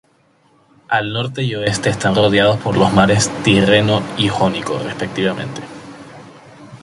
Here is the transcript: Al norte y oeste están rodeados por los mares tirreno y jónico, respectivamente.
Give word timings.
Al 0.87 1.13
norte 1.13 1.43
y 1.43 1.53
oeste 1.53 1.91
están 1.91 2.15
rodeados 2.15 2.57
por 2.59 2.75
los 2.75 2.91
mares 2.91 3.29
tirreno 3.43 4.01
y 4.17 4.29
jónico, 4.29 4.79
respectivamente. 4.79 5.61